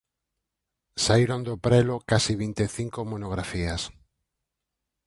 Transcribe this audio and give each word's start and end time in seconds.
Saíron 1.03 1.41
do 1.47 1.55
prelo 1.65 1.95
case 2.09 2.33
vinte 2.43 2.61
e 2.67 2.69
cinco 2.77 2.99
monografías. 3.11 3.81